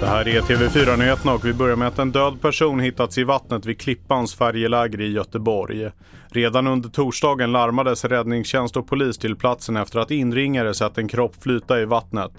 Det 0.00 0.06
här 0.06 0.28
är 0.28 0.40
TV4-nyheterna 0.40 1.34
och 1.34 1.44
vi 1.44 1.52
börjar 1.52 1.76
med 1.76 1.88
att 1.88 1.98
en 1.98 2.12
död 2.12 2.40
person 2.40 2.80
hittats 2.80 3.18
i 3.18 3.24
vattnet 3.24 3.66
vid 3.66 3.80
Klippans 3.80 4.34
färjeläger 4.34 5.00
i 5.00 5.12
Göteborg. 5.12 5.90
Redan 6.28 6.66
under 6.66 6.88
torsdagen 6.88 7.52
larmades 7.52 8.04
räddningstjänst 8.04 8.76
och 8.76 8.88
polis 8.88 9.18
till 9.18 9.36
platsen 9.36 9.76
efter 9.76 9.98
att 9.98 10.10
inringare 10.10 10.74
sett 10.74 10.98
en 10.98 11.08
kropp 11.08 11.42
flyta 11.42 11.80
i 11.80 11.84
vattnet. 11.84 12.32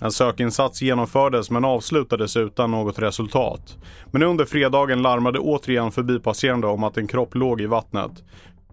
En 0.00 0.12
sökinsats 0.12 0.82
genomfördes 0.82 1.50
men 1.50 1.64
avslutades 1.64 2.36
utan 2.36 2.70
något 2.70 2.98
resultat. 2.98 3.78
Men 4.10 4.22
under 4.22 4.44
fredagen 4.44 5.02
larmade 5.02 5.38
återigen 5.38 5.90
förbipasserande 5.90 6.66
om 6.66 6.84
att 6.84 6.96
en 6.96 7.06
kropp 7.06 7.34
låg 7.34 7.60
i 7.60 7.66
vattnet. 7.66 8.12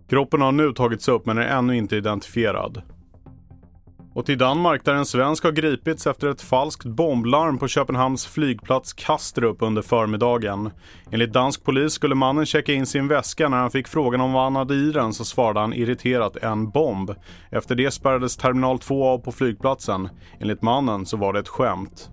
Kroppen 0.10 0.42
har 0.42 0.52
nu 0.52 0.74
tagits 0.74 1.08
upp 1.08 1.26
men 1.26 1.38
är 1.38 1.58
ännu 1.58 1.78
inte 1.78 1.96
identifierad. 1.96 2.82
Och 4.18 4.26
till 4.26 4.38
Danmark 4.38 4.86
där 4.86 4.94
en 4.94 5.06
svensk 5.06 5.44
har 5.44 5.52
gripits 5.52 6.08
efter 6.08 6.28
ett 6.28 6.42
falskt 6.42 6.86
bomblarm 6.86 7.58
på 7.58 7.68
Köpenhamns 7.68 8.28
flygplats 8.28 8.94
Kastrup 8.94 9.62
under 9.62 9.82
förmiddagen. 9.82 10.72
Enligt 11.12 11.34
dansk 11.34 11.64
polis 11.64 11.94
skulle 11.94 12.16
mannen 12.16 12.46
checka 12.46 12.74
in 12.74 12.86
sin 12.86 13.08
väska 13.08 13.50
när 13.50 13.58
han 13.58 13.72
fick 13.72 13.88
frågan 13.88 14.22
om 14.22 14.34
vad 14.34 14.44
han 14.44 14.56
hade 14.56 14.76
i 14.76 14.92
den 14.92 15.14
så 15.14 15.26
svarade 15.26 15.60
han 15.60 15.74
irriterat 15.74 16.36
en 16.36 16.70
bomb. 16.70 17.12
Efter 17.52 17.76
det 17.76 17.92
spärrades 17.92 18.38
terminal 18.38 18.80
2 18.80 19.08
av 19.08 19.18
på 19.18 19.32
flygplatsen. 19.32 20.10
Enligt 20.40 20.62
mannen 20.62 21.06
så 21.06 21.18
var 21.18 21.34
det 21.34 21.40
ett 21.40 21.48
skämt. 21.48 22.10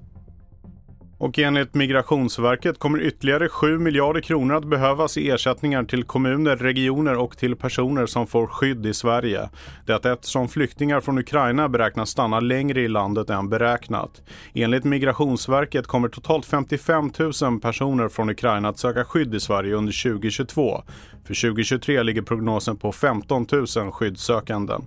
Och 1.19 1.39
enligt 1.39 1.75
Migrationsverket 1.75 2.79
kommer 2.79 3.01
ytterligare 3.01 3.49
7 3.49 3.79
miljarder 3.79 4.21
kronor 4.21 4.55
att 4.55 4.65
behövas 4.65 5.17
i 5.17 5.31
ersättningar 5.31 5.85
till 5.85 6.05
kommuner, 6.05 6.57
regioner 6.57 7.17
och 7.17 7.39
till 7.39 7.57
personer 7.57 8.07
som 8.07 8.27
får 8.27 8.47
skydd 8.47 8.87
i 8.87 8.95
Sverige. 8.95 9.49
Detta 9.87 10.13
eftersom 10.13 10.49
flyktingar 10.49 11.01
från 11.01 11.19
Ukraina 11.19 11.69
beräknas 11.69 12.11
stanna 12.11 12.41
längre 12.41 12.81
i 12.81 12.89
landet 12.89 13.31
än 13.31 13.49
beräknat. 13.49 14.23
Enligt 14.55 14.85
Migrationsverket 14.85 15.87
kommer 15.87 16.09
totalt 16.09 16.47
55 16.47 17.11
000 17.43 17.61
personer 17.61 18.09
från 18.09 18.31
Ukraina 18.31 18.69
att 18.69 18.78
söka 18.78 19.05
skydd 19.05 19.34
i 19.34 19.41
Sverige 19.41 19.75
under 19.75 20.03
2022. 20.12 20.83
För 21.25 21.51
2023 21.51 22.03
ligger 22.03 22.23
prognosen 22.23 22.77
på 22.77 22.93
15 22.93 23.47
000 23.53 23.67
skyddssökanden. 23.93 24.83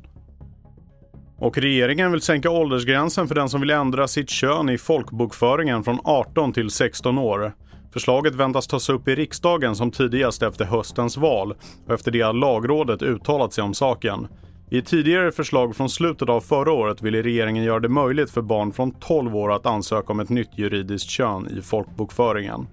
Och 1.39 1.57
regeringen 1.57 2.11
vill 2.11 2.21
sänka 2.21 2.49
åldersgränsen 2.49 3.27
för 3.27 3.35
den 3.35 3.49
som 3.49 3.61
vill 3.61 3.69
ändra 3.69 4.07
sitt 4.07 4.29
kön 4.29 4.69
i 4.69 4.77
folkbokföringen 4.77 5.83
från 5.83 5.99
18 6.03 6.53
till 6.53 6.69
16 6.69 7.17
år. 7.17 7.53
Förslaget 7.93 8.35
väntas 8.35 8.67
tas 8.67 8.89
upp 8.89 9.07
i 9.07 9.15
riksdagen 9.15 9.75
som 9.75 9.91
tidigast 9.91 10.43
efter 10.43 10.65
höstens 10.65 11.17
val 11.17 11.55
och 11.87 11.93
efter 11.93 12.11
det 12.11 12.21
att 12.21 12.35
lagrådet 12.35 13.01
uttalat 13.01 13.53
sig 13.53 13.63
om 13.63 13.73
saken. 13.73 14.27
I 14.69 14.81
tidigare 14.81 15.31
förslag 15.31 15.75
från 15.75 15.89
slutet 15.89 16.29
av 16.29 16.41
förra 16.41 16.71
året 16.71 17.01
ville 17.01 17.21
regeringen 17.21 17.63
göra 17.63 17.79
det 17.79 17.89
möjligt 17.89 18.29
för 18.29 18.41
barn 18.41 18.73
från 18.73 18.91
12 18.91 19.35
år 19.35 19.51
att 19.51 19.65
ansöka 19.65 20.13
om 20.13 20.19
ett 20.19 20.29
nytt 20.29 20.57
juridiskt 20.57 21.09
kön 21.09 21.47
i 21.57 21.61
folkbokföringen. 21.61 22.67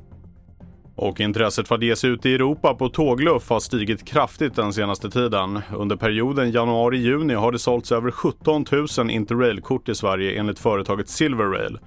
Och 1.05 1.21
intresset 1.21 1.69
för 1.69 1.75
att 1.75 1.83
ge 1.83 1.97
sig 1.97 2.11
ut 2.11 2.27
i 2.27 2.35
Europa 2.35 2.75
på 2.75 2.89
tågluff 2.89 3.51
har 3.51 3.61
stigit 3.61 4.05
kraftigt 4.05 4.57
den 4.57 4.73
senaste 4.73 5.11
tiden. 5.11 5.61
Under 5.77 5.97
perioden 5.97 6.51
januari-juni 6.51 7.35
har 7.35 7.53
det 7.53 7.59
sålts 7.59 7.93
över 7.93 8.11
17 8.11 8.65
000 8.99 9.11
Interrail-kort 9.11 9.89
i 9.89 9.95
Sverige 9.95 10.39
enligt 10.39 10.59
företaget 10.59 11.09
Silverrail. 11.09 11.79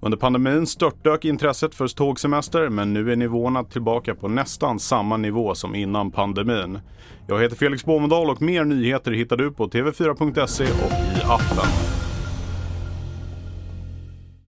Under 0.00 0.18
pandemin 0.18 0.66
störtdök 0.66 1.24
intresset 1.24 1.74
för 1.74 1.88
tågsemester 1.88 2.68
men 2.68 2.92
nu 2.92 3.12
är 3.12 3.16
nivåerna 3.16 3.64
tillbaka 3.64 4.14
på 4.14 4.28
nästan 4.28 4.78
samma 4.78 5.16
nivå 5.16 5.54
som 5.54 5.74
innan 5.74 6.10
pandemin. 6.10 6.78
Jag 7.26 7.42
heter 7.42 7.56
Felix 7.56 7.84
Båmedal 7.84 8.30
och 8.30 8.42
mer 8.42 8.64
nyheter 8.64 9.12
hittar 9.12 9.36
du 9.36 9.52
på 9.52 9.68
tv4.se 9.68 10.64
och 10.64 11.18
i 11.18 11.22
appen. 11.24 12.05